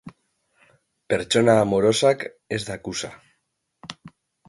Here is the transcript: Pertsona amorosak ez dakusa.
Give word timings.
Pertsona 1.15 1.55
amorosak 1.67 2.27
ez 2.59 2.63
dakusa. 2.73 3.15